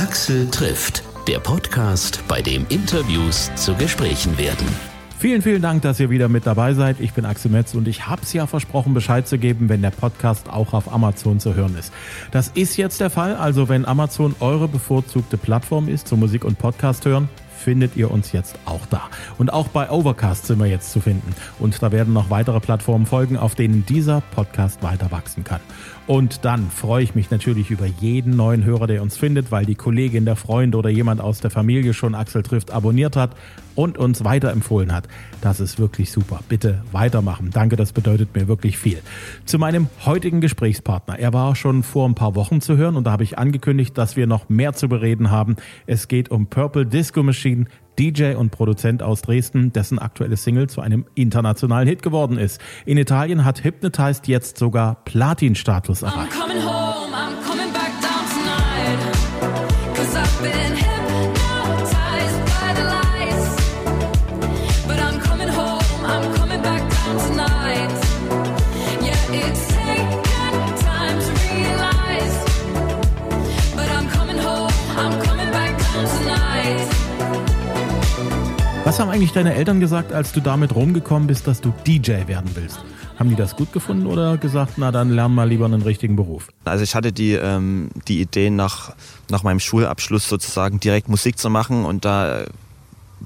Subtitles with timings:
[0.00, 4.66] Axel trifft, der Podcast, bei dem Interviews zu Gesprächen werden.
[5.18, 7.00] Vielen, vielen Dank, dass ihr wieder mit dabei seid.
[7.00, 10.48] Ich bin Axel Metz und ich hab's ja versprochen, Bescheid zu geben, wenn der Podcast
[10.48, 11.92] auch auf Amazon zu hören ist.
[12.30, 16.56] Das ist jetzt der Fall, also wenn Amazon eure bevorzugte Plattform ist zum Musik- und
[16.56, 17.28] Podcast hören,
[17.60, 19.02] findet ihr uns jetzt auch da.
[19.38, 21.34] Und auch bei Overcast sind wir jetzt zu finden.
[21.58, 25.60] Und da werden noch weitere Plattformen folgen, auf denen dieser Podcast weiter wachsen kann.
[26.06, 29.76] Und dann freue ich mich natürlich über jeden neuen Hörer, der uns findet, weil die
[29.76, 33.30] Kollegin, der Freund oder jemand aus der Familie schon Axel trifft abonniert hat
[33.80, 35.08] und uns weiterempfohlen hat.
[35.40, 36.40] Das ist wirklich super.
[36.48, 37.48] Bitte weitermachen.
[37.50, 39.00] Danke, das bedeutet mir wirklich viel.
[39.46, 41.18] Zu meinem heutigen Gesprächspartner.
[41.18, 44.16] Er war schon vor ein paar Wochen zu hören und da habe ich angekündigt, dass
[44.16, 45.56] wir noch mehr zu bereden haben.
[45.86, 47.64] Es geht um Purple Disco Machine,
[47.98, 52.60] DJ und Produzent aus Dresden, dessen aktuelle Single zu einem internationalen Hit geworden ist.
[52.84, 56.32] In Italien hat Hypnotized jetzt sogar Platin-Status erreicht.
[79.00, 82.80] Haben eigentlich deine Eltern gesagt, als du damit rumgekommen bist, dass du DJ werden willst?
[83.18, 86.48] Haben die das gut gefunden oder gesagt, na dann lern mal lieber einen richtigen Beruf?
[86.64, 88.92] Also ich hatte die, ähm, die Idee nach,
[89.30, 92.44] nach meinem Schulabschluss sozusagen direkt Musik zu machen und da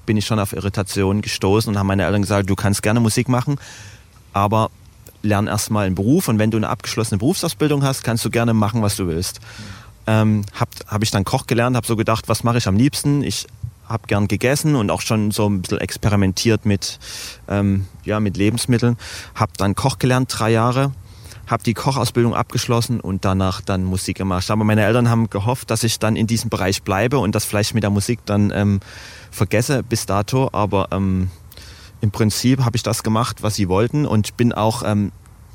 [0.06, 3.28] bin ich schon auf Irritationen gestoßen und haben meine Eltern gesagt, du kannst gerne Musik
[3.28, 3.56] machen,
[4.32, 4.70] aber
[5.22, 8.82] lern erstmal einen Beruf und wenn du eine abgeschlossene Berufsausbildung hast, kannst du gerne machen,
[8.82, 9.40] was du willst.
[10.06, 13.22] Ähm, habe hab ich dann Koch gelernt, habe so gedacht, was mache ich am liebsten?
[13.22, 13.46] Ich
[13.88, 16.98] habe gern gegessen und auch schon so ein bisschen experimentiert mit,
[17.48, 18.96] ähm, ja, mit Lebensmitteln.
[19.34, 20.92] Habe dann Koch gelernt, drei Jahre.
[21.46, 24.50] Habe die Kochausbildung abgeschlossen und danach dann Musik gemacht.
[24.50, 27.74] Aber meine Eltern haben gehofft, dass ich dann in diesem Bereich bleibe und das vielleicht
[27.74, 28.80] mit der Musik dann ähm,
[29.30, 30.48] vergesse bis dato.
[30.52, 31.30] Aber ähm,
[32.00, 35.12] im Prinzip habe ich das gemacht, was sie wollten und bin auch ähm,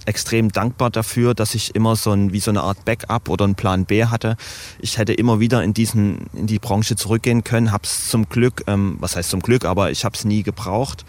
[0.09, 3.56] extrem dankbar dafür, dass ich immer so ein, wie so eine Art Backup oder einen
[3.56, 4.36] Plan B hatte.
[4.80, 8.98] Ich hätte immer wieder in diesen, in die Branche zurückgehen können, hab's zum Glück, ähm,
[9.00, 11.06] was heißt zum Glück, aber ich habe es nie gebraucht.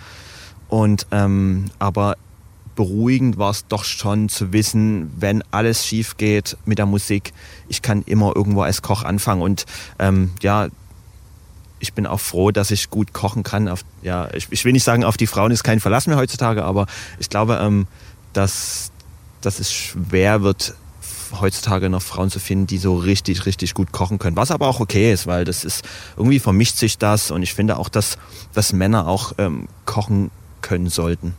[0.68, 2.16] Und ähm, aber
[2.76, 7.32] beruhigend war es doch schon zu wissen, wenn alles schief geht mit der Musik,
[7.68, 9.42] ich kann immer irgendwo als Koch anfangen.
[9.42, 9.66] Und
[9.98, 10.68] ähm, ja,
[11.80, 13.68] ich bin auch froh, dass ich gut kochen kann.
[13.68, 16.64] Auf, ja, ich, ich, will nicht sagen, auf die Frauen ist kein Verlass mehr heutzutage,
[16.64, 16.86] aber
[17.18, 17.86] ich glaube, ähm,
[18.32, 18.90] dass,
[19.40, 20.74] dass es schwer wird,
[21.40, 24.36] heutzutage noch Frauen zu finden, die so richtig, richtig gut kochen können.
[24.36, 25.84] Was aber auch okay ist, weil das ist,
[26.16, 28.18] irgendwie vermischt sich das und ich finde auch, dass,
[28.52, 30.30] dass Männer auch ähm, kochen
[30.60, 31.34] können sollten.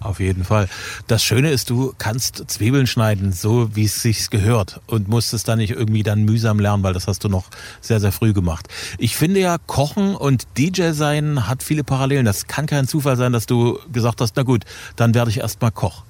[0.00, 0.68] Auf jeden Fall.
[1.08, 5.42] Das Schöne ist, du kannst Zwiebeln schneiden, so wie es sich gehört und musst es
[5.42, 7.46] dann nicht irgendwie dann mühsam lernen, weil das hast du noch
[7.80, 8.68] sehr, sehr früh gemacht.
[8.98, 12.24] Ich finde ja, Kochen und DJ sein hat viele Parallelen.
[12.24, 15.72] Das kann kein Zufall sein, dass du gesagt hast, na gut, dann werde ich erstmal
[15.72, 16.04] Koch.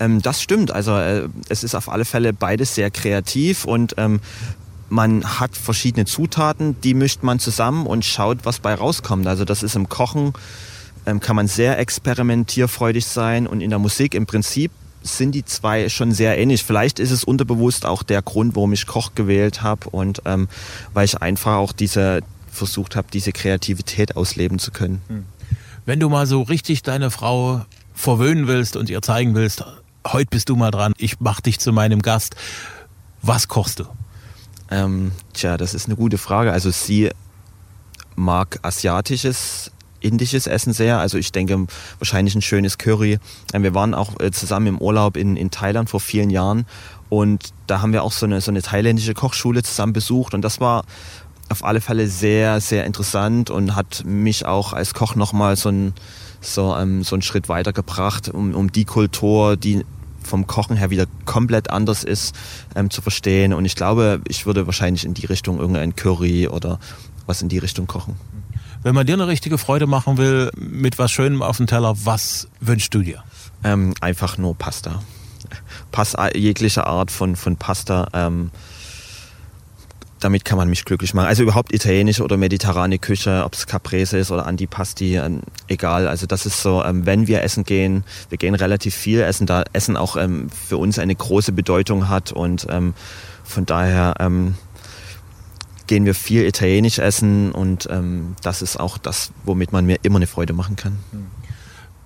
[0.00, 0.70] Ähm, das stimmt.
[0.70, 4.20] Also äh, es ist auf alle Fälle beides sehr kreativ und ähm,
[4.88, 9.26] man hat verschiedene Zutaten, die mischt man zusammen und schaut, was bei rauskommt.
[9.26, 10.34] Also das ist im Kochen
[11.06, 14.70] ähm, kann man sehr experimentierfreudig sein und in der Musik im Prinzip
[15.02, 16.62] sind die zwei schon sehr ähnlich.
[16.62, 20.48] Vielleicht ist es unterbewusst auch der Grund, warum ich Koch gewählt habe und ähm,
[20.94, 22.20] weil ich einfach auch diese
[22.50, 25.00] versucht habe, diese Kreativität ausleben zu können.
[25.08, 25.24] Hm.
[25.86, 27.64] Wenn du mal so richtig deine Frau
[27.94, 29.64] verwöhnen willst und ihr zeigen willst,
[30.06, 32.36] heute bist du mal dran, ich mach dich zu meinem Gast.
[33.22, 33.84] Was kochst du?
[34.70, 36.52] Ähm, tja, das ist eine gute Frage.
[36.52, 37.10] Also sie
[38.16, 39.70] mag asiatisches,
[40.00, 40.98] indisches Essen sehr.
[40.98, 41.66] Also ich denke
[41.98, 43.18] wahrscheinlich ein schönes Curry.
[43.52, 46.66] Ähm, wir waren auch äh, zusammen im Urlaub in, in Thailand vor vielen Jahren
[47.08, 50.60] und da haben wir auch so eine, so eine thailändische Kochschule zusammen besucht und das
[50.60, 50.84] war
[51.50, 55.92] auf alle Fälle sehr, sehr interessant und hat mich auch als Koch nochmal so ein
[56.42, 59.84] so, ähm, so einen Schritt weitergebracht, um, um die Kultur, die
[60.22, 62.34] vom Kochen her wieder komplett anders ist,
[62.74, 63.52] ähm, zu verstehen.
[63.52, 66.78] Und ich glaube, ich würde wahrscheinlich in die Richtung irgendein Curry oder
[67.26, 68.16] was in die Richtung kochen.
[68.82, 72.48] Wenn man dir eine richtige Freude machen will, mit was Schönem auf dem Teller, was
[72.60, 73.22] wünschst du dir?
[73.62, 75.02] Ähm, einfach nur Pasta.
[75.92, 78.08] Pasta jegliche Art von, von Pasta.
[78.12, 78.50] Ähm,
[80.22, 81.26] damit kann man mich glücklich machen.
[81.26, 86.06] Also überhaupt italienische oder mediterrane Küche, ob es Caprese ist oder Antipasti, ähm, egal.
[86.06, 89.64] Also das ist so, ähm, wenn wir essen gehen, wir gehen relativ viel essen, da
[89.72, 92.94] Essen auch ähm, für uns eine große Bedeutung hat und ähm,
[93.44, 94.54] von daher ähm,
[95.86, 100.16] gehen wir viel italienisch essen und ähm, das ist auch das, womit man mir immer
[100.16, 100.98] eine Freude machen kann.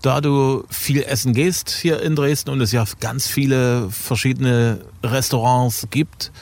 [0.02, 5.88] Da du viel essen gehst hier in Dresden und es ja ganz viele verschiedene Restaurants
[5.90, 6.32] gibt,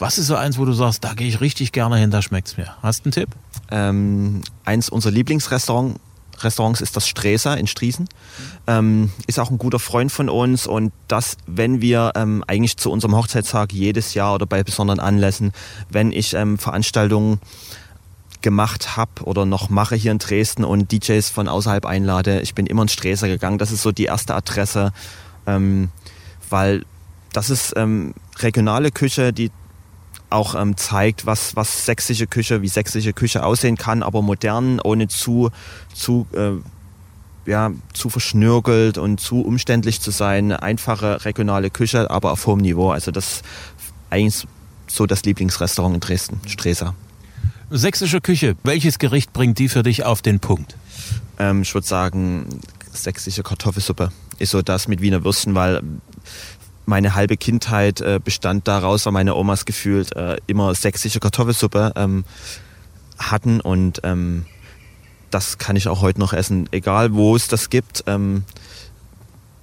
[0.00, 2.56] Was ist so eins, wo du sagst, da gehe ich richtig gerne hin, da schmeckt's
[2.56, 2.74] mir?
[2.82, 3.28] Hast du einen Tipp?
[3.70, 6.00] Ähm, eins unserer Lieblingsrestaurants
[6.42, 8.08] Restaurants ist das Streser in Striesen.
[8.66, 12.90] Ähm, ist auch ein guter Freund von uns und das, wenn wir ähm, eigentlich zu
[12.90, 15.52] unserem Hochzeitstag jedes Jahr oder bei besonderen Anlässen,
[15.90, 17.40] wenn ich ähm, Veranstaltungen
[18.40, 22.64] gemacht habe oder noch mache hier in Dresden und DJs von außerhalb einlade, ich bin
[22.64, 23.58] immer in Streser gegangen.
[23.58, 24.94] Das ist so die erste Adresse,
[25.46, 25.90] ähm,
[26.48, 26.86] weil
[27.34, 29.50] das ist ähm, regionale Küche, die
[30.30, 35.08] auch ähm, zeigt, was, was sächsische Küche, wie sächsische Küche aussehen kann, aber modern, ohne
[35.08, 35.50] zu,
[35.94, 40.52] zu, äh, ja, zu verschnörkelt und zu umständlich zu sein.
[40.52, 42.90] Einfache regionale Küche, aber auf hohem Niveau.
[42.90, 43.44] Also das ist
[44.10, 44.46] eigentlich
[44.86, 46.94] so das Lieblingsrestaurant in Dresden, Streser.
[47.70, 50.76] Sächsische Küche, welches Gericht bringt die für dich auf den Punkt?
[51.38, 52.60] Ähm, ich würde sagen,
[52.92, 55.82] sächsische Kartoffelsuppe ist so das mit Wiener Würstchen, weil
[56.90, 62.24] meine halbe Kindheit äh, bestand daraus, weil meine Omas gefühlt äh, immer sächsische Kartoffelsuppe ähm,
[63.18, 64.44] hatten und ähm,
[65.30, 68.04] das kann ich auch heute noch essen, egal wo es das gibt.
[68.06, 68.44] Ähm,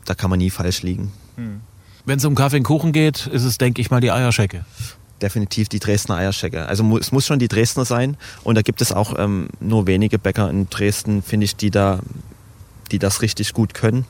[0.06, 1.12] da kann man nie falsch liegen.
[1.36, 1.62] Hm.
[2.06, 4.64] Wenn es um Kaffee und Kuchen geht, ist es, denke ich mal, die Eierschecke.
[5.22, 6.66] Definitiv die Dresdner Eierschecke.
[6.68, 8.16] Also es muss schon die Dresdner sein.
[8.46, 12.00] Und da gibt es auch ähm, nur wenige Bäcker in Dresden, finde ich, die da,
[12.92, 14.06] die das richtig gut können.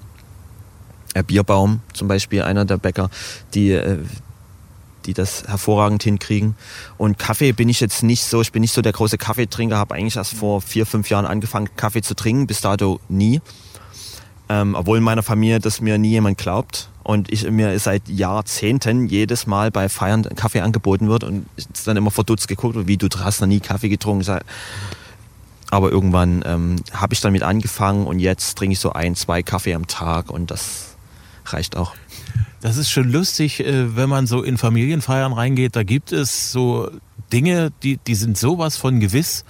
[1.17, 3.09] Herr Bierbaum zum Beispiel, einer der Bäcker,
[3.55, 3.97] die, äh,
[5.07, 6.55] die das hervorragend hinkriegen.
[6.97, 9.95] Und Kaffee bin ich jetzt nicht so, ich bin nicht so der große Kaffeetrinker, habe
[9.95, 13.41] eigentlich erst vor vier, fünf Jahren angefangen, Kaffee zu trinken, bis dato nie.
[14.47, 16.89] Ähm, obwohl in meiner Familie das mir nie jemand glaubt.
[17.01, 21.47] Und ich mir seit Jahrzehnten jedes Mal bei Feiern Kaffee angeboten wird und
[21.85, 24.39] dann immer verdutzt geguckt, wie du hast noch nie Kaffee getrunken.
[25.71, 29.73] Aber irgendwann ähm, habe ich damit angefangen und jetzt trinke ich so ein, zwei Kaffee
[29.73, 30.86] am Tag und das
[31.53, 31.93] reicht auch.
[32.61, 35.75] Das ist schon lustig, äh, wenn man so in Familienfeiern reingeht.
[35.75, 36.89] Da gibt es so
[37.31, 39.45] Dinge, die, die sind sowas von gewiss.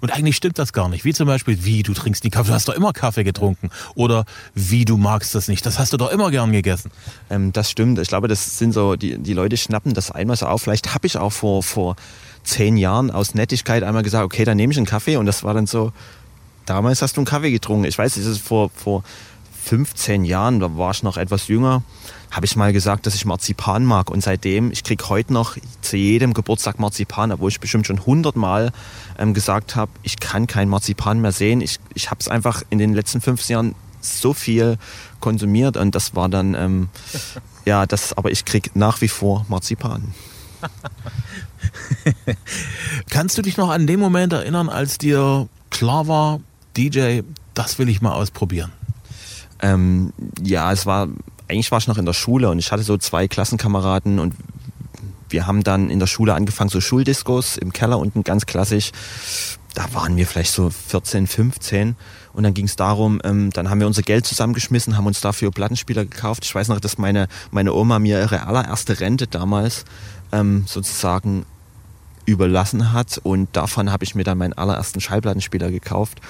[0.00, 1.04] Und eigentlich stimmt das gar nicht.
[1.04, 3.70] Wie zum Beispiel, wie du trinkst nie Kaffee, du hast doch immer Kaffee getrunken.
[3.94, 6.90] Oder wie du magst das nicht, das hast du doch immer gern gegessen.
[7.30, 8.00] Ähm, das stimmt.
[8.00, 10.62] Ich glaube, das sind so, die, die Leute schnappen das einmal so auf.
[10.62, 11.94] Vielleicht habe ich auch vor, vor
[12.42, 15.16] zehn Jahren aus Nettigkeit einmal gesagt, okay, dann nehme ich einen Kaffee.
[15.16, 15.92] Und das war dann so,
[16.66, 17.84] damals hast du einen Kaffee getrunken.
[17.84, 19.04] Ich weiß, das ist vor, vor
[19.64, 21.82] 15 Jahren, da war ich noch etwas jünger,
[22.30, 24.10] habe ich mal gesagt, dass ich Marzipan mag.
[24.10, 28.34] Und seitdem, ich kriege heute noch zu jedem Geburtstag Marzipan, obwohl ich bestimmt schon 100
[28.34, 28.72] Mal
[29.18, 31.60] ähm, gesagt habe, ich kann kein Marzipan mehr sehen.
[31.60, 34.78] Ich, ich habe es einfach in den letzten 15 Jahren so viel
[35.20, 36.88] konsumiert und das war dann, ähm,
[37.64, 40.12] ja, das, aber ich kriege nach wie vor Marzipan.
[43.10, 46.40] Kannst du dich noch an den Moment erinnern, als dir klar war,
[46.76, 47.20] DJ,
[47.54, 48.72] das will ich mal ausprobieren?
[49.62, 50.12] Ähm,
[50.42, 51.08] ja, es war,
[51.48, 54.34] eigentlich war ich noch in der Schule und ich hatte so zwei Klassenkameraden und
[55.28, 58.92] wir haben dann in der Schule angefangen, so Schuldiskos im Keller unten ganz klassisch.
[59.74, 61.96] Da waren wir vielleicht so 14, 15
[62.34, 65.50] und dann ging es darum, ähm, dann haben wir unser Geld zusammengeschmissen, haben uns dafür
[65.50, 66.44] Plattenspieler gekauft.
[66.44, 69.84] Ich weiß noch, dass meine, meine Oma mir ihre allererste Rente damals
[70.30, 71.46] ähm, sozusagen
[72.26, 76.20] überlassen hat und davon habe ich mir dann meinen allerersten Schallplattenspieler gekauft.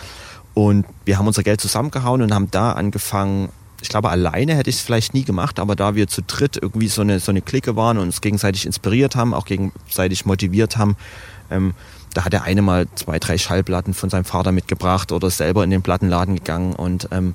[0.54, 3.48] Und wir haben unser Geld zusammengehauen und haben da angefangen,
[3.80, 6.88] ich glaube, alleine hätte ich es vielleicht nie gemacht, aber da wir zu dritt irgendwie
[6.88, 10.96] so eine, so eine Clique waren und uns gegenseitig inspiriert haben, auch gegenseitig motiviert haben,
[11.50, 11.74] ähm,
[12.14, 15.70] da hat der eine mal zwei, drei Schallplatten von seinem Vater mitgebracht oder selber in
[15.70, 17.34] den Plattenladen gegangen und, ähm,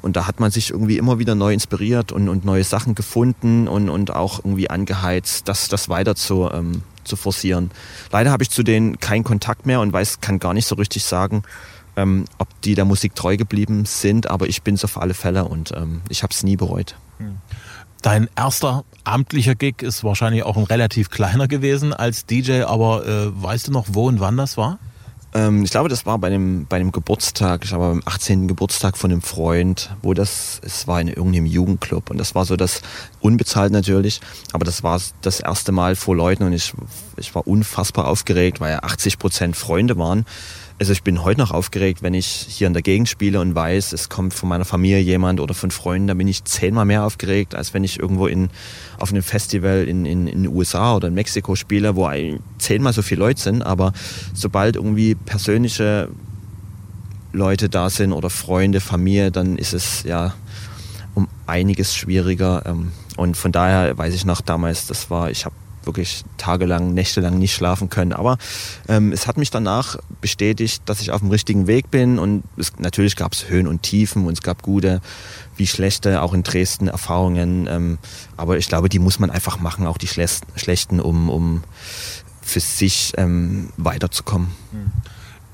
[0.00, 3.68] und da hat man sich irgendwie immer wieder neu inspiriert und, und neue Sachen gefunden
[3.68, 7.70] und, und auch irgendwie angeheizt, das, das weiter zu, ähm, zu forcieren.
[8.10, 11.04] Leider habe ich zu denen keinen Kontakt mehr und weiß, kann gar nicht so richtig
[11.04, 11.42] sagen,
[11.96, 15.44] ähm, ob die der Musik treu geblieben sind, aber ich bin es auf alle Fälle
[15.44, 16.96] und ähm, ich habe es nie bereut.
[18.02, 23.42] Dein erster amtlicher Gig ist wahrscheinlich auch ein relativ kleiner gewesen als DJ, aber äh,
[23.42, 24.78] weißt du noch, wo und wann das war?
[25.32, 28.46] Ähm, ich glaube, das war bei einem, bei einem Geburtstag, ich glaube beim 18.
[28.46, 32.56] Geburtstag von einem Freund, wo das, es war in irgendeinem Jugendclub und das war so
[32.56, 32.82] das,
[33.20, 34.20] unbezahlt natürlich,
[34.52, 36.72] aber das war das erste Mal vor Leuten und ich,
[37.16, 40.24] ich war unfassbar aufgeregt, weil ja 80 Prozent Freunde waren
[40.78, 43.92] also ich bin heute noch aufgeregt, wenn ich hier in der Gegend spiele und weiß,
[43.92, 47.54] es kommt von meiner Familie jemand oder von Freunden, da bin ich zehnmal mehr aufgeregt,
[47.54, 48.50] als wenn ich irgendwo in,
[48.98, 52.10] auf einem Festival in, in, in den USA oder in Mexiko spiele, wo
[52.58, 53.62] zehnmal so viele Leute sind.
[53.62, 53.92] Aber
[54.34, 56.08] sobald irgendwie persönliche
[57.32, 60.34] Leute da sind oder Freunde, Familie, dann ist es ja
[61.14, 62.62] um einiges schwieriger.
[62.66, 65.54] Ähm, und von daher weiß ich noch damals, das war, ich habe
[65.86, 68.12] wirklich tagelang, nächtelang nicht schlafen können.
[68.12, 68.38] Aber
[68.88, 72.72] ähm, es hat mich danach bestätigt, dass ich auf dem richtigen Weg bin und es,
[72.78, 75.00] natürlich gab es Höhen und Tiefen und es gab gute
[75.56, 77.66] wie schlechte, auch in Dresden Erfahrungen.
[77.68, 77.98] Ähm,
[78.36, 81.64] aber ich glaube, die muss man einfach machen, auch die schlechten, um, um
[82.42, 84.48] für sich ähm, weiterzukommen.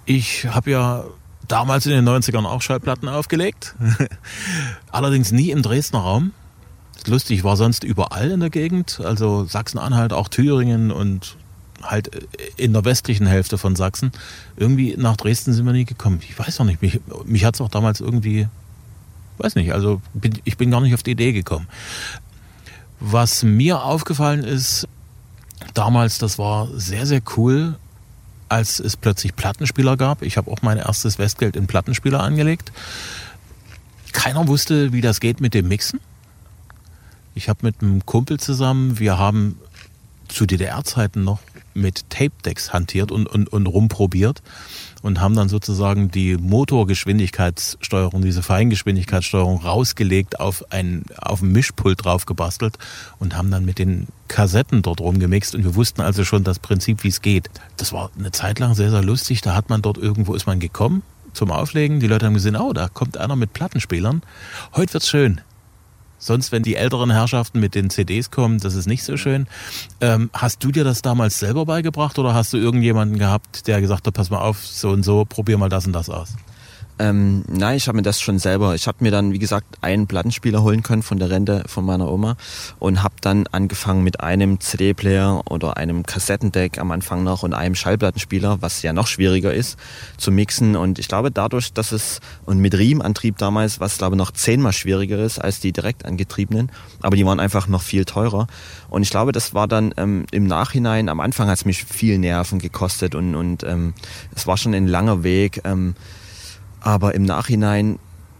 [0.07, 1.05] Ich habe ja
[1.47, 3.75] damals in den 90ern auch Schallplatten aufgelegt.
[4.91, 6.33] Allerdings nie im Dresdner Raum.
[7.07, 11.37] Lustig, war sonst überall in der Gegend, also Sachsen-Anhalt, auch Thüringen und
[11.83, 12.11] halt
[12.57, 14.13] in der westlichen Hälfte von Sachsen.
[14.57, 16.21] Irgendwie nach Dresden sind wir nie gekommen.
[16.23, 18.49] Ich weiß auch nicht, mich, mich hat es auch damals irgendwie,
[19.39, 21.69] weiß nicht, also bin, ich bin gar nicht auf die Idee gekommen.
[23.01, 24.87] Was mir aufgefallen ist,
[25.73, 27.77] damals, das war sehr, sehr cool,
[28.51, 30.23] als es plötzlich Plattenspieler gab.
[30.23, 32.73] Ich habe auch mein erstes Westgeld in Plattenspieler angelegt.
[34.13, 36.01] Keiner wusste, wie das geht mit dem Mixen.
[37.41, 39.59] Ich habe mit einem Kumpel zusammen, wir haben
[40.29, 41.41] zu DDR-Zeiten noch
[41.73, 44.43] mit Tape-Decks hantiert und, und, und rumprobiert
[45.01, 52.27] und haben dann sozusagen die Motorgeschwindigkeitssteuerung, diese Feingeschwindigkeitssteuerung rausgelegt, auf ein, auf ein Mischpult drauf
[52.27, 52.77] gebastelt
[53.19, 57.05] und haben dann mit den Kassetten dort rumgemixt und wir wussten also schon das Prinzip,
[57.05, 57.49] wie es geht.
[57.79, 59.41] Das war eine Zeit lang sehr, sehr lustig.
[59.41, 62.01] Da hat man dort irgendwo ist man gekommen zum Auflegen.
[62.01, 64.21] Die Leute haben gesehen, oh, da kommt einer mit Plattenspielern.
[64.75, 65.41] Heute wird's schön.
[66.21, 69.49] Sonst, wenn die älteren Herrschaften mit den CDs kommen, das ist nicht so schön.
[70.01, 74.07] Ähm, hast du dir das damals selber beigebracht oder hast du irgendjemanden gehabt, der gesagt
[74.07, 76.37] hat, pass mal auf, so und so, probier mal das und das aus?
[77.01, 78.75] Ähm, nein, ich habe mir das schon selber.
[78.75, 82.13] Ich habe mir dann, wie gesagt, einen Plattenspieler holen können von der Rente von meiner
[82.13, 82.37] Oma
[82.79, 87.75] und habe dann angefangen mit einem CD-Player oder einem Kassettendeck am Anfang noch und einem
[87.75, 89.79] Schallplattenspieler, was ja noch schwieriger ist,
[90.19, 90.77] zu mixen.
[90.77, 94.75] Und ich glaube, dadurch, dass es und mit Riemenantrieb damals, was glaube ich noch zehnmal
[94.75, 98.47] schwieriger ist als die direkt angetriebenen, aber die waren einfach noch viel teurer.
[98.91, 102.19] Und ich glaube, das war dann ähm, im Nachhinein, am Anfang hat es mich viel
[102.19, 103.95] Nerven gekostet und, und ähm,
[104.37, 105.63] es war schon ein langer Weg.
[105.65, 105.95] Ähm,
[106.81, 107.99] aber im Nachhinein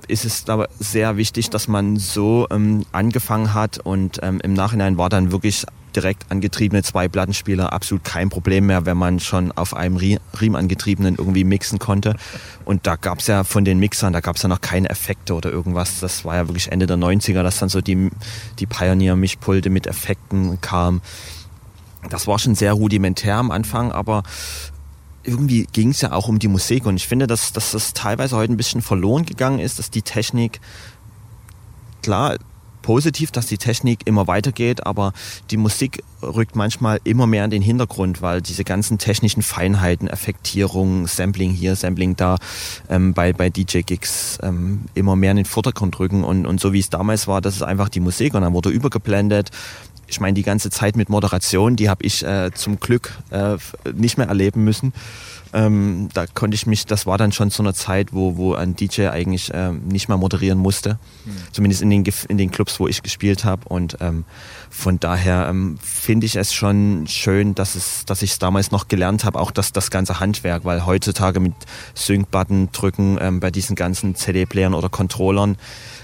[0.09, 4.99] ist es aber sehr wichtig, dass man so ähm, angefangen hat und ähm, im Nachhinein
[4.99, 9.75] war dann wirklich direkt angetriebene zwei Plattenspieler absolut kein Problem mehr, wenn man schon auf
[9.75, 12.17] einem Riemenangetriebenen irgendwie mixen konnte.
[12.65, 15.35] Und da gab es ja von den Mixern, da gab es ja noch keine Effekte
[15.35, 16.01] oder irgendwas.
[16.01, 18.11] Das war ja wirklich Ende der 90er, dass dann so die,
[18.59, 21.03] die Pioneer-Mischpulte mit Effekten kamen.
[22.09, 24.23] Das war schon sehr rudimentär am Anfang, aber
[25.31, 28.37] irgendwie ging es ja auch um die Musik und ich finde, dass, dass das teilweise
[28.37, 30.61] heute ein bisschen verloren gegangen ist, dass die Technik,
[32.03, 32.37] klar,
[32.83, 35.13] positiv, dass die Technik immer weitergeht, aber
[35.51, 41.07] die Musik rückt manchmal immer mehr in den Hintergrund, weil diese ganzen technischen Feinheiten, Effektierung,
[41.07, 42.39] Sampling hier, Sampling da,
[42.89, 46.81] ähm, bei, bei DJ-Gigs ähm, immer mehr in den Vordergrund rücken und, und so wie
[46.81, 49.51] es damals war, das ist einfach die Musik und dann wurde übergeblendet,
[50.11, 53.57] ich meine, die ganze Zeit mit Moderation, die habe ich äh, zum Glück äh,
[53.95, 54.93] nicht mehr erleben müssen.
[55.53, 58.77] Ähm, da konnte ich mich, das war dann schon so eine Zeit, wo, wo ein
[58.77, 60.99] DJ eigentlich äh, nicht mehr moderieren musste.
[61.25, 61.31] Mhm.
[61.53, 63.69] Zumindest in den, in den Clubs, wo ich gespielt habe.
[63.69, 64.25] Und ähm,
[64.71, 68.87] von daher ähm, finde ich es schon schön, dass, es, dass ich es damals noch
[68.87, 71.55] gelernt habe, auch das, das ganze Handwerk, weil heutzutage mit
[71.95, 75.57] Sync-Button drücken ähm, bei diesen ganzen CD-Playern oder Controllern,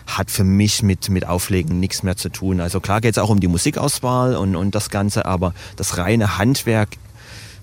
[0.08, 2.60] hat für mich mit, mit Auflegen nichts mehr zu tun.
[2.60, 6.38] Also klar geht es auch um die Musikauswahl und, und das Ganze, aber das reine
[6.38, 6.90] Handwerk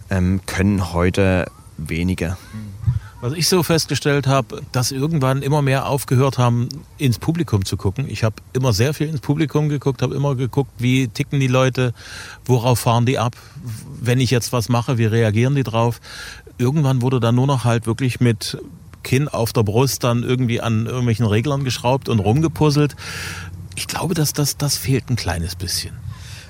[0.10, 2.38] ähm, können heute wenige.
[3.22, 8.06] Was ich so festgestellt habe, dass irgendwann immer mehr aufgehört haben, ins Publikum zu gucken.
[8.10, 11.94] Ich habe immer sehr viel ins Publikum geguckt, habe immer geguckt, wie ticken die Leute,
[12.44, 13.38] worauf fahren die ab,
[14.02, 16.02] wenn ich jetzt was mache, wie reagieren die drauf.
[16.58, 18.58] Irgendwann wurde dann nur noch halt wirklich mit
[19.04, 22.96] Kinn auf der Brust dann irgendwie an irgendwelchen Reglern geschraubt und rumgepuzzelt.
[23.76, 25.96] Ich glaube, dass das, das fehlt ein kleines bisschen.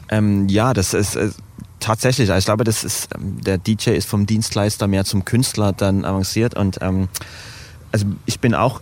[0.10, 1.30] Ähm, ja, das ist äh,
[1.84, 2.30] tatsächlich.
[2.30, 6.06] Also ich glaube, das ist ähm, der DJ ist vom Dienstleister mehr zum Künstler dann
[6.06, 7.10] avanciert und ähm,
[7.92, 8.82] also ich bin auch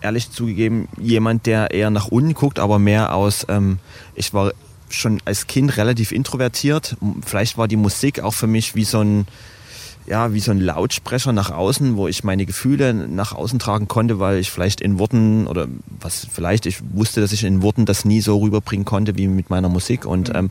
[0.00, 3.46] ehrlich zugegeben jemand, der eher nach unten guckt, aber mehr aus.
[3.48, 3.78] Ähm,
[4.14, 4.52] ich war
[4.90, 6.96] schon als Kind relativ introvertiert.
[7.24, 9.26] Vielleicht war die Musik auch für mich wie so ein
[10.06, 14.18] ja, wie so ein Lautsprecher nach außen, wo ich meine Gefühle nach außen tragen konnte,
[14.18, 15.66] weil ich vielleicht in Worten oder
[16.00, 19.48] was vielleicht, ich wusste, dass ich in Worten das nie so rüberbringen konnte wie mit
[19.48, 20.04] meiner Musik.
[20.04, 20.36] Und mhm.
[20.36, 20.50] ähm,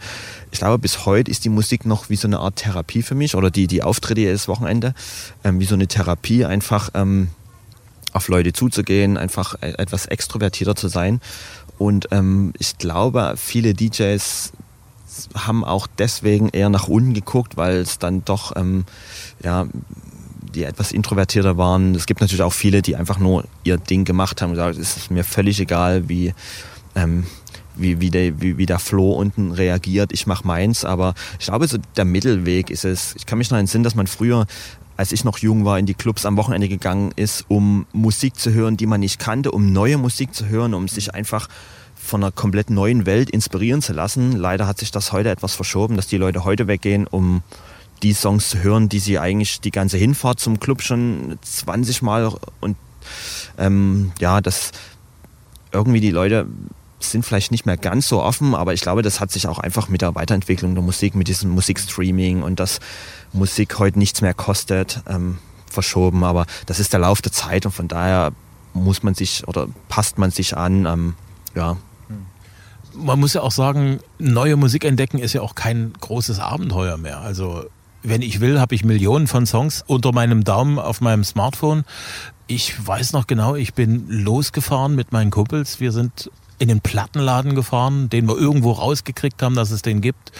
[0.51, 3.35] ich glaube, bis heute ist die Musik noch wie so eine Art Therapie für mich
[3.35, 4.95] oder die, die Auftritte jedes Wochenende,
[5.43, 7.29] ähm, wie so eine Therapie, einfach ähm,
[8.11, 11.21] auf Leute zuzugehen, einfach e-, etwas extrovertierter zu sein.
[11.77, 14.53] Und ähm, ich glaube, viele DJs
[15.35, 18.85] haben auch deswegen eher nach unten geguckt, weil es dann doch, ähm,
[19.43, 19.65] ja,
[20.53, 21.95] die etwas introvertierter waren.
[21.95, 24.97] Es gibt natürlich auch viele, die einfach nur ihr Ding gemacht haben und gesagt, es
[24.97, 26.33] ist mir völlig egal, wie,
[26.95, 27.25] ähm,
[27.75, 30.11] wie, wie, der, wie, wie der Flo unten reagiert.
[30.13, 33.15] Ich mache meins, aber ich glaube, so der Mittelweg ist es.
[33.15, 34.45] Ich kann mich noch entsinnen, dass man früher
[34.95, 38.53] als ich noch jung war, in die Clubs am Wochenende gegangen ist, um Musik zu
[38.53, 41.49] hören, die man nicht kannte, um neue Musik zu hören, um sich einfach
[42.03, 44.33] von einer komplett neuen Welt inspirieren zu lassen.
[44.33, 47.41] Leider hat sich das heute etwas verschoben, dass die Leute heute weggehen, um
[48.03, 52.35] die Songs zu hören, die sie eigentlich die ganze Hinfahrt zum Club schon 20 Mal
[52.59, 52.75] und
[53.57, 54.71] ähm, ja, das
[55.71, 56.47] irgendwie die Leute
[56.99, 59.89] sind vielleicht nicht mehr ganz so offen, aber ich glaube, das hat sich auch einfach
[59.89, 62.79] mit der Weiterentwicklung der Musik, mit diesem Musikstreaming und dass
[63.33, 65.37] Musik heute nichts mehr kostet, ähm,
[65.69, 66.23] verschoben.
[66.23, 68.31] Aber das ist der Lauf der Zeit und von daher
[68.73, 70.85] muss man sich oder passt man sich an.
[70.85, 71.15] Ähm,
[71.55, 71.77] ja,
[72.95, 77.19] man muss ja auch sagen, neue Musik entdecken ist ja auch kein großes Abenteuer mehr.
[77.21, 77.65] Also
[78.03, 81.85] wenn ich will, habe ich Millionen von Songs unter meinem Daumen auf meinem Smartphone.
[82.47, 85.79] Ich weiß noch genau, ich bin losgefahren mit meinen Kumpels.
[85.79, 90.31] Wir sind in den Plattenladen gefahren, den wir irgendwo rausgekriegt haben, dass es den gibt.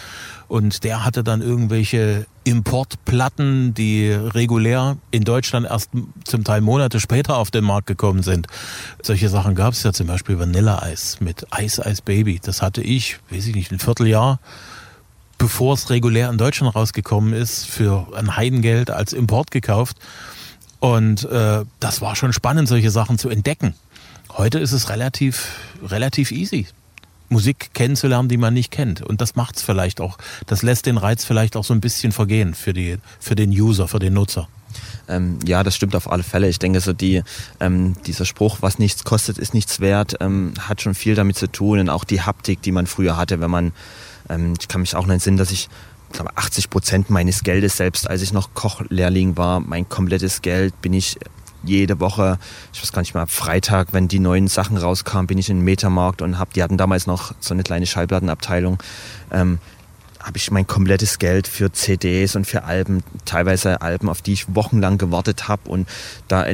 [0.54, 5.90] Und der hatte dann irgendwelche Importplatten, die regulär in Deutschland erst
[6.26, 8.46] zum Teil Monate später auf den Markt gekommen sind.
[9.02, 12.40] Solche Sachen gab es ja zum Beispiel Vanilla-Eis mit Ice Ice Baby.
[12.40, 14.40] Das hatte ich, weiß ich nicht, ein Vierteljahr
[15.40, 19.98] bevor es regulär in Deutschland rausgekommen ist, für ein Heidengeld als Import gekauft.
[20.80, 23.74] Und äh, das war schon spannend, solche Sachen zu entdecken.
[24.30, 25.48] Heute ist es relativ,
[25.84, 26.68] relativ easy.
[27.34, 29.02] Musik kennenzulernen, die man nicht kennt.
[29.02, 30.18] Und das macht es vielleicht auch.
[30.48, 33.88] Das lässt den Reiz vielleicht auch so ein bisschen vergehen für, die, für den User,
[33.88, 34.48] für den Nutzer.
[35.08, 36.48] Ähm, ja, das stimmt auf alle Fälle.
[36.48, 37.24] Ich denke, so die,
[37.60, 41.52] ähm, dieser Spruch, was nichts kostet, ist nichts wert, ähm, hat schon viel damit zu
[41.52, 41.80] tun.
[41.80, 43.74] Und auch die Haptik, die man früher hatte, wenn man,
[44.30, 45.70] ähm, ich kann mich auch noch entsinnen, dass ich
[46.14, 50.80] ich glaube 80 Prozent meines Geldes, selbst als ich noch Kochlehrling war, mein komplettes Geld
[50.80, 51.18] bin ich
[51.64, 52.38] jede Woche,
[52.74, 55.66] ich weiß gar nicht mehr, Freitag, wenn die neuen Sachen rauskamen, bin ich in den
[55.66, 58.82] Metamarkt und hab, die hatten damals noch so eine kleine Schallplattenabteilung,
[59.32, 59.60] ähm,
[60.24, 64.56] habe ich mein komplettes Geld für CDs und für Alben, teilweise Alben, auf die ich
[64.56, 65.70] wochenlang gewartet habe.
[65.70, 65.88] Und
[66.30, 66.46] da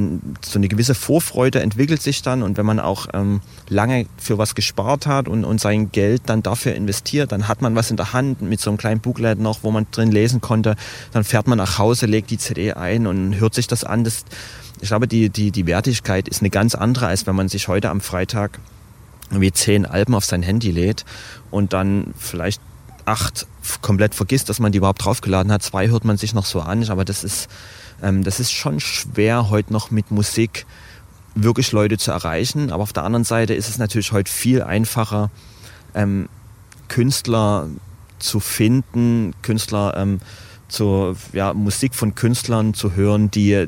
[0.42, 2.42] so eine gewisse Vorfreude entwickelt sich dann.
[2.42, 6.42] Und wenn man auch ähm, lange für was gespart hat und, und sein Geld dann
[6.42, 9.60] dafür investiert, dann hat man was in der Hand mit so einem kleinen Booklet noch,
[9.62, 10.76] wo man drin lesen konnte.
[11.14, 14.04] Dann fährt man nach Hause, legt die CD ein und hört sich das an.
[14.04, 14.26] Das,
[14.82, 17.91] ich glaube, die, die, die Wertigkeit ist eine ganz andere, als wenn man sich heute
[17.91, 18.60] am Freitag
[19.30, 21.06] wie zehn Alben auf sein Handy lädt
[21.52, 22.62] und dann vielleicht
[23.10, 23.48] acht
[23.82, 25.63] komplett vergisst, dass man die überhaupt draufgeladen hat.
[25.63, 27.50] Zwei hört man sich noch so an, aber das ist,
[28.02, 30.65] ähm, das ist schon schwer, heute noch mit Musik
[31.36, 32.72] wirklich Leute zu erreichen.
[32.72, 35.32] Aber auf der anderen Seite ist es natürlich heute viel einfacher,
[35.93, 36.30] ähm,
[36.88, 37.67] Künstler
[38.19, 40.19] zu finden, Künstler ähm,
[40.67, 43.67] zu, ja, Musik von Künstlern zu hören, die,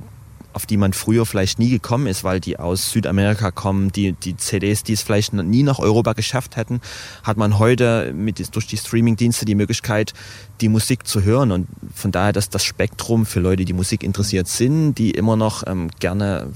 [0.53, 4.37] auf die man früher vielleicht nie gekommen ist, weil die aus Südamerika kommen, die, die
[4.37, 6.81] CDs, die es vielleicht nie nach Europa geschafft hätten,
[7.23, 10.13] hat man heute mit, durch die Streaming-Dienste die Möglichkeit,
[10.59, 11.51] die Musik zu hören.
[11.51, 15.65] Und von daher, dass das Spektrum für Leute, die Musik interessiert sind, die immer noch
[15.67, 16.47] ähm, gerne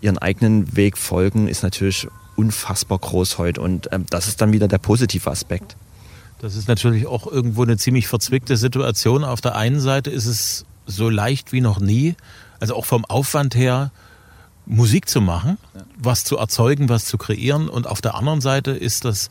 [0.00, 3.60] ihren eigenen Weg folgen, ist natürlich unfassbar groß heute.
[3.60, 5.76] Und ähm, das ist dann wieder der positive Aspekt.
[6.40, 9.22] Das ist natürlich auch irgendwo eine ziemlich verzwickte Situation.
[9.22, 12.16] Auf der einen Seite ist es so leicht wie noch nie,
[12.62, 13.90] also auch vom Aufwand her,
[14.66, 15.58] Musik zu machen,
[15.98, 17.68] was zu erzeugen, was zu kreieren.
[17.68, 19.30] Und auf der anderen Seite ist das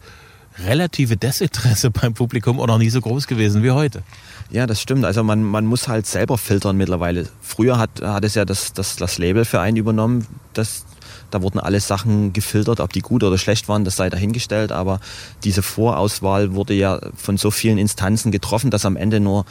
[0.66, 4.04] relative Desinteresse beim Publikum auch noch nie so groß gewesen wie heute.
[4.50, 5.06] Ja, das stimmt.
[5.06, 7.30] Also man, man muss halt selber filtern mittlerweile.
[7.40, 10.28] Früher hat, hat es ja das, das, das Label für einen übernommen.
[10.52, 10.84] Das,
[11.30, 14.74] da wurden alle Sachen gefiltert, ob die gut oder schlecht waren, das sei dahingestellt.
[14.74, 15.00] Aber
[15.46, 19.46] diese Vorauswahl wurde ja von so vielen Instanzen getroffen, dass am Ende nur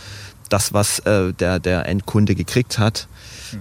[0.50, 3.08] das, was äh, der, der Endkunde gekriegt hat,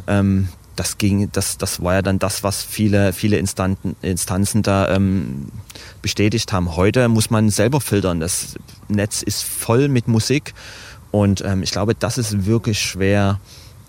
[0.07, 4.89] ähm, das ging, das, das war ja dann das, was viele, viele Instanten, Instanzen da
[4.89, 5.47] ähm,
[6.01, 6.75] bestätigt haben.
[6.77, 8.21] Heute muss man selber filtern.
[8.21, 8.55] Das
[8.87, 10.53] Netz ist voll mit Musik
[11.11, 13.39] und ähm, ich glaube, das ist wirklich schwer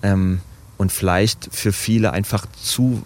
[0.02, 0.40] ähm,
[0.78, 3.02] und vielleicht für viele einfach zu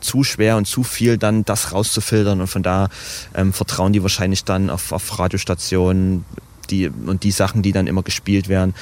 [0.00, 2.88] zu schwer und zu viel dann das rauszufiltern und von da
[3.34, 6.24] ähm, vertrauen die wahrscheinlich dann auf, auf Radiostationen
[6.70, 8.74] die, und die Sachen, die dann immer gespielt werden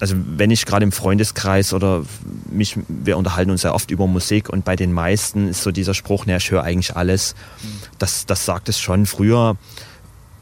[0.00, 2.04] also wenn ich gerade im Freundeskreis oder
[2.50, 5.94] mich, wir unterhalten uns ja oft über Musik und bei den meisten ist so dieser
[5.94, 7.34] Spruch, naja, ich höre eigentlich alles.
[7.98, 9.04] Das, das sagt es schon.
[9.04, 9.56] Früher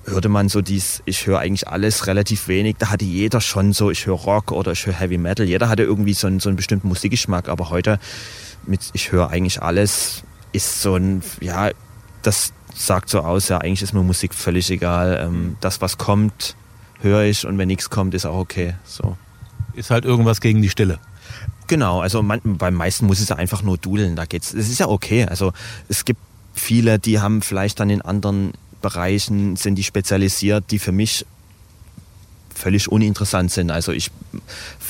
[0.07, 2.77] hörte man so dies, ich höre eigentlich alles relativ wenig.
[2.79, 5.45] Da hatte jeder schon so, ich höre Rock oder ich höre Heavy Metal.
[5.45, 7.49] Jeder hatte irgendwie so einen, so einen bestimmten Musikgeschmack.
[7.49, 7.99] Aber heute
[8.65, 11.71] mit ich höre eigentlich alles ist so ein, ja,
[12.23, 15.19] das sagt so aus, ja, eigentlich ist mir Musik völlig egal.
[15.21, 16.55] Ähm, das, was kommt,
[17.01, 18.75] höre ich und wenn nichts kommt, ist auch okay.
[18.85, 19.17] So
[19.79, 20.99] ist halt irgendwas gegen die Stille.
[21.69, 24.53] Genau, also man, beim meisten muss es ja einfach nur dudeln, da geht's.
[24.53, 25.27] Es ist ja okay.
[25.27, 25.53] Also
[25.89, 26.21] es gibt
[26.55, 31.27] viele, die haben vielleicht dann in anderen Bereichen sind die spezialisiert, die für mich
[32.55, 33.71] völlig uninteressant sind.
[33.71, 34.11] Also ich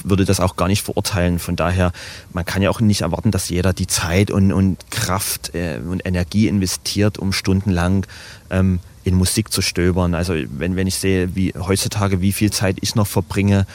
[0.05, 1.39] würde das auch gar nicht verurteilen.
[1.39, 1.93] Von daher,
[2.33, 6.07] man kann ja auch nicht erwarten, dass jeder die Zeit und, und Kraft äh, und
[6.07, 8.07] Energie investiert, um stundenlang
[8.51, 10.15] ähm, in Musik zu stöbern.
[10.15, 13.67] Also wenn, wenn ich sehe, wie heutzutage, wie viel Zeit ich noch verbringe,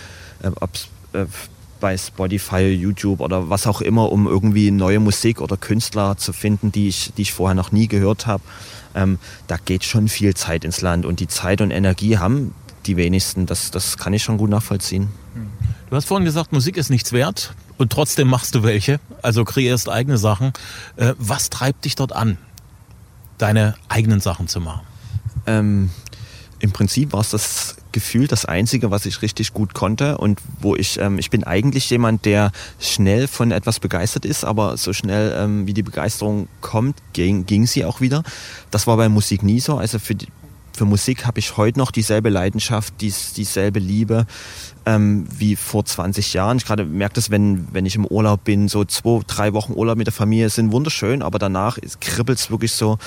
[0.41, 0.49] äh,
[1.17, 1.25] äh,
[1.79, 6.71] bei Spotify, YouTube oder was auch immer, um irgendwie neue Musik oder Künstler zu finden,
[6.71, 8.41] die ich, die ich vorher noch nie gehört habe.
[8.95, 12.53] Ähm, da geht schon viel Zeit ins Land und die Zeit und Energie haben
[12.85, 13.47] die wenigsten.
[13.47, 15.09] Das, das kann ich schon gut nachvollziehen.
[15.89, 19.89] Du hast vorhin gesagt, Musik ist nichts wert und trotzdem machst du welche, also kreierst
[19.89, 20.53] eigene Sachen.
[20.95, 22.37] Äh, was treibt dich dort an,
[23.37, 24.81] deine eigenen Sachen zu machen?
[25.45, 25.89] Ähm,
[26.59, 30.75] Im Prinzip war es das Gefühl das Einzige, was ich richtig gut konnte und wo
[30.75, 35.33] ich, ähm, ich bin eigentlich jemand, der schnell von etwas begeistert ist, aber so schnell
[35.37, 38.23] ähm, wie die Begeisterung kommt, ging, ging sie auch wieder.
[38.71, 39.77] Das war bei Musik nie so.
[39.77, 40.27] Also für die,
[40.75, 44.25] für Musik habe ich heute noch dieselbe Leidenschaft, dies, dieselbe Liebe
[44.85, 46.57] ähm, wie vor 20 Jahren.
[46.57, 49.97] Ich gerade merke das, wenn, wenn ich im Urlaub bin, so zwei, drei Wochen Urlaub
[49.97, 52.97] mit der Familie sind wunderschön, aber danach kribbelt es wirklich so,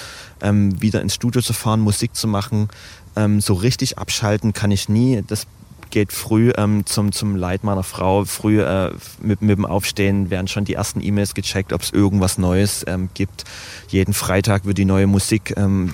[0.41, 2.69] ähm, wieder ins Studio zu fahren, Musik zu machen.
[3.17, 5.23] Ähm, so richtig abschalten kann ich nie.
[5.27, 5.47] Das
[5.91, 8.25] geht früh ähm, zum, zum Leid meiner Frau.
[8.25, 12.39] Früh äh, mit, mit dem Aufstehen werden schon die ersten E-Mails gecheckt, ob es irgendwas
[12.39, 13.45] Neues ähm, gibt.
[13.89, 15.91] Jeden Freitag wird die neue Musik, ähm,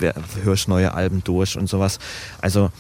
[0.52, 1.98] ich neue Alben durch und sowas.
[2.40, 2.70] Also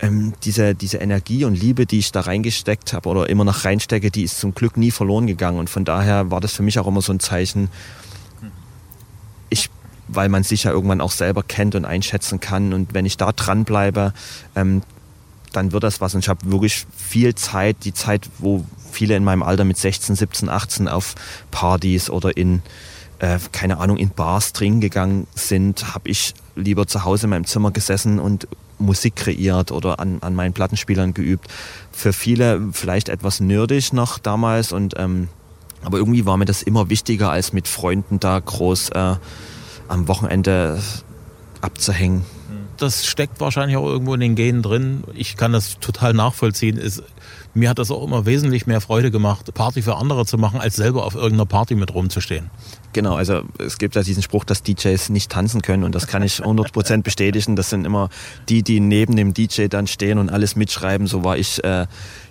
[0.00, 4.10] ähm, diese, diese Energie und Liebe, die ich da reingesteckt habe oder immer noch reinstecke,
[4.10, 5.58] die ist zum Glück nie verloren gegangen.
[5.58, 7.68] Und von daher war das für mich auch immer so ein Zeichen,
[9.48, 9.70] ich
[10.14, 12.72] weil man sich ja irgendwann auch selber kennt und einschätzen kann.
[12.72, 14.12] Und wenn ich da dranbleibe,
[14.54, 14.82] ähm,
[15.52, 16.14] dann wird das was.
[16.14, 20.16] Und ich habe wirklich viel Zeit, die Zeit, wo viele in meinem Alter mit 16,
[20.16, 21.14] 17, 18 auf
[21.50, 22.62] Partys oder in,
[23.18, 27.46] äh, keine Ahnung, in Bars drin gegangen sind, habe ich lieber zu Hause in meinem
[27.46, 28.46] Zimmer gesessen und
[28.78, 31.48] Musik kreiert oder an, an meinen Plattenspielern geübt.
[31.92, 35.28] Für viele vielleicht etwas nerdig noch damals und ähm,
[35.84, 39.16] aber irgendwie war mir das immer wichtiger, als mit Freunden da groß äh,
[39.88, 40.80] am Wochenende
[41.60, 42.24] abzuhängen
[42.82, 45.04] das steckt wahrscheinlich auch irgendwo in den Genen drin.
[45.14, 46.76] Ich kann das total nachvollziehen.
[46.78, 47.02] Es,
[47.54, 50.76] mir hat das auch immer wesentlich mehr Freude gemacht, Party für andere zu machen, als
[50.76, 52.50] selber auf irgendeiner Party mit rumzustehen.
[52.92, 56.22] Genau, also es gibt ja diesen Spruch, dass DJs nicht tanzen können und das kann
[56.22, 57.56] ich 100% bestätigen.
[57.56, 58.10] Das sind immer
[58.48, 61.06] die, die neben dem DJ dann stehen und alles mitschreiben.
[61.06, 61.86] So war ich äh,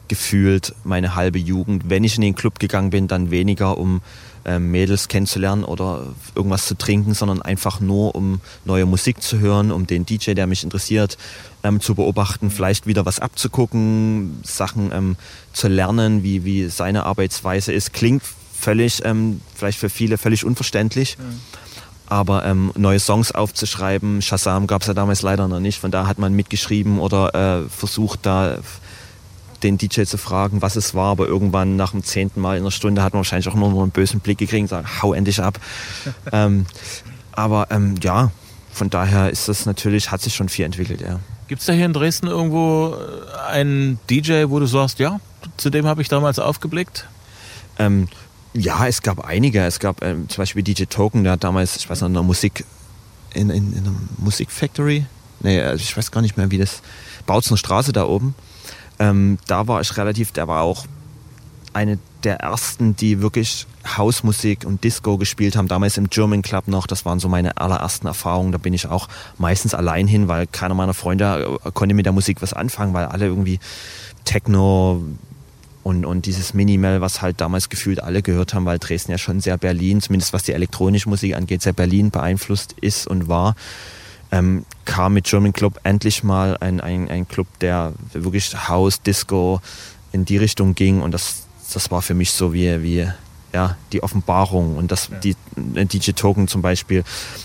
[0.08, 1.90] gefühlt meine halbe Jugend.
[1.90, 4.02] Wenn ich in den Club gegangen bin, dann weniger um
[4.46, 9.72] ähm, Mädels kennenzulernen oder irgendwas zu trinken, sondern einfach nur, um neue Musik zu hören,
[9.72, 11.18] um den DJ, der mich interessiert,
[11.64, 15.16] ähm, zu beobachten, vielleicht wieder was abzugucken, Sachen ähm,
[15.54, 17.94] zu lernen, wie, wie seine Arbeitsweise ist.
[17.94, 21.18] Klingt völlig, ähm, vielleicht für viele völlig unverständlich.
[21.18, 21.40] Mhm.
[22.08, 26.08] Aber ähm, neue Songs aufzuschreiben, Shazam gab es ja damals leider noch nicht, von da
[26.08, 28.58] hat man mitgeschrieben oder äh, versucht, da
[29.64, 32.72] den DJ zu fragen, was es war, aber irgendwann nach dem zehnten Mal in einer
[32.72, 35.42] Stunde hat man wahrscheinlich auch nur noch einen bösen Blick gekriegt und sagt, hau endlich
[35.42, 35.60] ab.
[36.34, 36.66] ähm,
[37.32, 38.32] aber ähm, ja,
[38.72, 41.20] von daher ist das natürlich, hat sich schon viel entwickelt, ja.
[41.48, 45.20] Gibt es da hier in Dresden irgendwo äh, einen DJ, wo du sagst, ja,
[45.58, 47.08] zu dem habe ich damals aufgeblickt?
[47.78, 48.08] Ähm,
[48.54, 49.64] ja, es gab einige.
[49.66, 52.24] Es gab ähm, zum Beispiel DJ Token, der hat damals, ich weiß noch, in einer
[52.24, 52.66] Musik,
[53.34, 55.06] in, in, in einer Musikfactory,
[55.42, 56.82] nee, also ich weiß gar nicht mehr, wie das,
[57.26, 58.36] Bautzner Straße da oben,
[59.00, 60.86] ähm, da war ich relativ, der war auch
[61.74, 63.66] eine der ersten, die wirklich
[63.98, 66.88] Hausmusik und Disco gespielt haben, damals im German Club noch.
[66.88, 68.52] Das waren so meine allerersten Erfahrungen.
[68.52, 69.08] Da bin ich auch
[69.38, 73.06] meistens allein hin, weil keiner meiner Freunde äh, konnte mit der Musik was anfangen, weil
[73.06, 73.60] alle irgendwie
[74.24, 75.04] Techno
[75.84, 79.42] und, und dieses Minimal, was halt damals gefühlt alle gehört haben, weil Dresden ja schon
[79.42, 83.56] sehr Berlin, zumindest was die elektronische Musik angeht, sehr Berlin beeinflusst ist und war
[84.32, 89.62] ähm, kam mit German Club endlich mal ein, ein, ein Club, der wirklich House, Disco
[90.12, 93.08] in die Richtung ging und das, das war für mich so wie, wie
[93.54, 95.18] ja, die Offenbarung und das, ja.
[95.20, 95.36] die
[95.76, 97.04] äh, DJ Token zum Beispiel,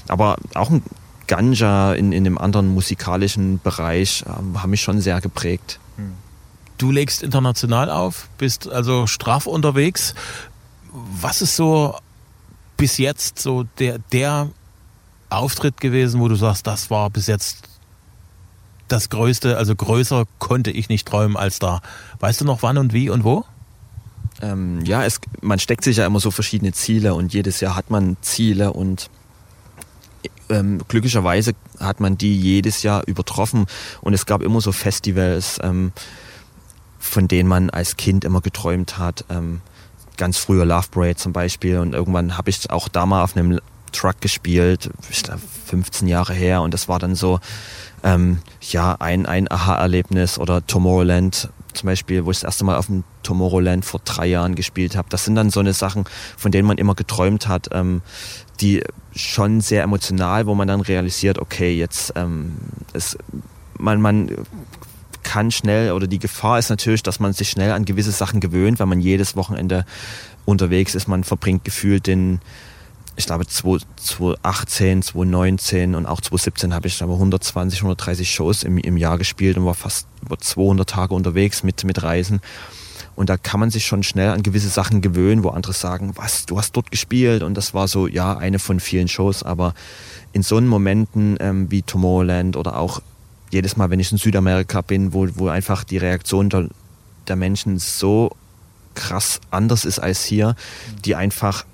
[0.09, 0.83] aber auch ein
[1.27, 5.81] Ganja in, in einem anderen musikalischen Bereich äh, haben mich schon sehr geprägt.
[5.97, 6.13] Hm.
[6.79, 10.15] Du legst international auf, bist also straff unterwegs.
[10.93, 11.97] Was ist so
[12.77, 14.51] bis jetzt so der, der
[15.31, 17.69] Auftritt gewesen, wo du sagst, das war bis jetzt
[18.89, 21.81] das Größte, also größer konnte ich nicht träumen als da.
[22.21, 23.45] Weißt du noch wann und wie und wo?
[24.43, 27.91] Ähm, ja, es, man steckt sich ja immer so verschiedene Ziele und jedes Jahr hat
[27.91, 29.11] man Ziele und
[30.49, 33.67] ähm, glücklicherweise hat man die jedes Jahr übertroffen
[34.01, 35.93] und es gab immer so Festivals, ähm,
[36.99, 39.25] von denen man als Kind immer geträumt hat.
[39.29, 39.61] Ähm,
[40.17, 43.61] ganz früher Love Parade zum Beispiel und irgendwann habe ich auch da mal auf einem
[43.93, 44.91] Truck gespielt,
[45.67, 47.41] 15 Jahre her und das war dann so,
[48.03, 52.87] ähm, ja, ein, ein Aha-Erlebnis oder Tomorrowland zum Beispiel, wo ich das erste Mal auf
[52.87, 55.09] dem Tomorrowland vor drei Jahren gespielt habe.
[55.11, 56.05] Das sind dann so eine Sachen,
[56.37, 58.03] von denen man immer geträumt hat, ähm,
[58.61, 58.83] die
[59.15, 62.57] schon sehr emotional, wo man dann realisiert, okay, jetzt ähm,
[62.93, 63.17] es,
[63.79, 64.31] man, man
[65.23, 68.79] kann schnell oder die Gefahr ist natürlich, dass man sich schnell an gewisse Sachen gewöhnt,
[68.79, 69.85] weil man jedes Wochenende
[70.45, 71.09] unterwegs ist.
[71.09, 72.41] Man verbringt gefühlt den
[73.17, 78.97] ich glaube 2018, 2019 und auch 2017 habe ich aber 120, 130 Shows im, im
[78.97, 82.41] Jahr gespielt und war fast über 200 Tage unterwegs mit, mit Reisen.
[83.15, 86.45] Und da kann man sich schon schnell an gewisse Sachen gewöhnen, wo andere sagen, was,
[86.45, 87.43] du hast dort gespielt.
[87.43, 89.43] Und das war so, ja, eine von vielen Shows.
[89.43, 89.73] Aber
[90.35, 93.01] in so Momenten ähm, wie Tomorrowland oder auch
[93.51, 96.69] jedes Mal, wenn ich in Südamerika bin, wo, wo einfach die Reaktion der,
[97.27, 98.37] der Menschen so
[98.95, 100.55] krass anders ist als hier,
[101.05, 101.65] die einfach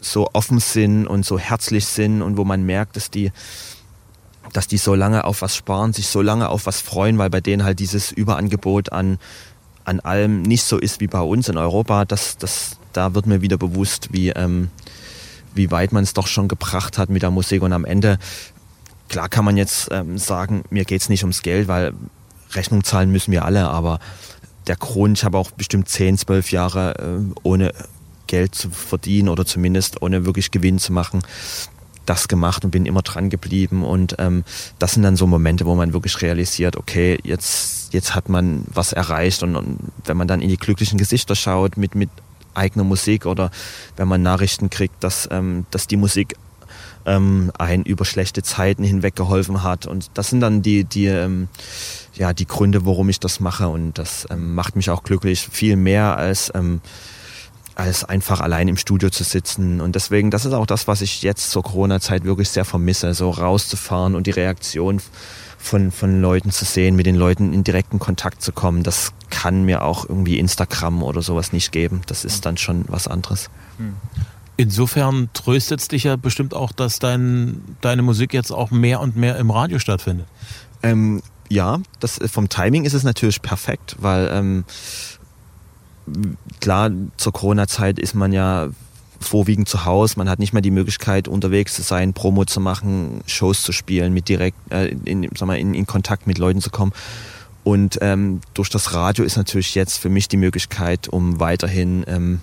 [0.00, 3.32] so offen sind und so herzlich sind und wo man merkt, dass die,
[4.52, 7.40] dass die so lange auf was sparen, sich so lange auf was freuen, weil bei
[7.40, 9.18] denen halt dieses Überangebot an,
[9.84, 12.04] an allem nicht so ist wie bei uns in Europa.
[12.04, 14.70] Das, das, da wird mir wieder bewusst, wie, ähm,
[15.54, 17.62] wie weit man es doch schon gebracht hat mit der Musik.
[17.62, 18.18] Und am Ende,
[19.08, 21.92] klar kann man jetzt ähm, sagen, mir geht es nicht ums Geld, weil
[22.52, 24.00] Rechnung zahlen müssen wir alle, aber
[24.66, 27.72] der Grund, ich habe auch bestimmt 10, 12 Jahre äh, ohne
[28.30, 31.20] Geld zu verdienen oder zumindest ohne wirklich Gewinn zu machen,
[32.06, 33.84] das gemacht und bin immer dran geblieben.
[33.84, 34.44] Und ähm,
[34.78, 38.92] das sind dann so Momente, wo man wirklich realisiert, okay, jetzt, jetzt hat man was
[38.92, 39.42] erreicht.
[39.42, 42.08] Und, und wenn man dann in die glücklichen Gesichter schaut mit, mit
[42.54, 43.50] eigener Musik oder
[43.96, 46.36] wenn man Nachrichten kriegt, dass, ähm, dass die Musik
[47.06, 49.86] ähm, einen über schlechte Zeiten hinweg geholfen hat.
[49.86, 51.48] Und das sind dann die, die, ähm,
[52.14, 53.68] ja, die Gründe, warum ich das mache.
[53.68, 56.80] Und das ähm, macht mich auch glücklich, viel mehr als ähm,
[57.80, 59.80] als einfach allein im Studio zu sitzen.
[59.80, 63.30] Und deswegen, das ist auch das, was ich jetzt zur Corona-Zeit wirklich sehr vermisse, so
[63.30, 65.00] rauszufahren und die Reaktion
[65.58, 68.82] von, von Leuten zu sehen, mit den Leuten in direkten Kontakt zu kommen.
[68.82, 72.02] Das kann mir auch irgendwie Instagram oder sowas nicht geben.
[72.06, 73.50] Das ist dann schon was anderes.
[73.78, 73.94] Hm.
[74.56, 79.16] Insofern tröstet es dich ja bestimmt auch, dass dein, deine Musik jetzt auch mehr und
[79.16, 80.26] mehr im Radio stattfindet.
[80.82, 84.64] Ähm, ja, das, vom Timing ist es natürlich perfekt, weil ähm,
[86.60, 88.68] klar, zur Corona-Zeit ist man ja
[89.20, 90.14] vorwiegend zu Hause.
[90.16, 94.14] Man hat nicht mehr die Möglichkeit, unterwegs zu sein, Promo zu machen, Shows zu spielen,
[94.14, 96.92] mit direkt äh, in, sag mal, in, in Kontakt mit Leuten zu kommen.
[97.62, 102.40] Und ähm, durch das Radio ist natürlich jetzt für mich die Möglichkeit, um weiterhin ähm,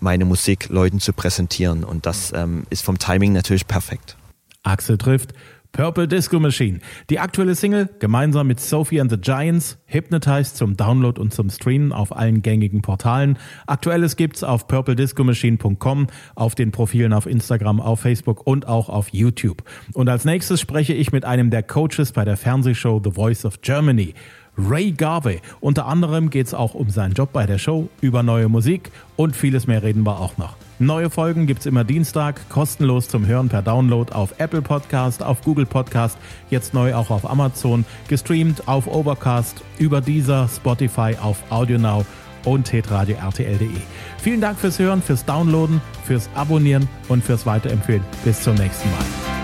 [0.00, 1.82] meine Musik Leuten zu präsentieren.
[1.82, 4.16] Und das ähm, ist vom Timing natürlich perfekt.
[4.62, 5.34] Axel trifft
[5.74, 6.78] Purple Disco Machine.
[7.10, 11.92] Die aktuelle Single, gemeinsam mit Sophie and the Giants, Hypnotized zum Download und zum Streamen
[11.92, 13.38] auf allen gängigen Portalen.
[13.66, 16.06] Aktuelles gibt's auf purplediscomachine.com,
[16.36, 19.64] auf den Profilen auf Instagram, auf Facebook und auch auf YouTube.
[19.94, 23.60] Und als nächstes spreche ich mit einem der Coaches bei der Fernsehshow The Voice of
[23.60, 24.14] Germany.
[24.56, 25.40] Ray Garvey.
[25.58, 29.66] Unter anderem geht's auch um seinen Job bei der Show, über neue Musik und vieles
[29.66, 30.54] mehr reden wir auch noch.
[30.80, 35.40] Neue Folgen gibt es immer Dienstag, kostenlos zum Hören per Download auf Apple Podcast, auf
[35.42, 36.18] Google Podcast,
[36.50, 42.04] jetzt neu auch auf Amazon, gestreamt auf Overcast, über dieser Spotify, auf AudioNow
[42.44, 43.70] und hitradio rtl.de.
[44.18, 48.02] Vielen Dank fürs Hören, fürs Downloaden, fürs Abonnieren und fürs Weiterempfehlen.
[48.24, 49.43] Bis zum nächsten Mal.